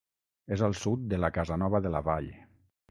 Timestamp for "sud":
0.85-1.03